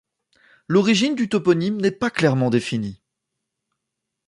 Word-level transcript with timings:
L'origine 0.67 1.13
du 1.13 1.29
toponyme 1.29 1.79
n'est 1.79 1.91
pas 1.91 2.09
clairement 2.09 2.49
définie. 2.49 3.03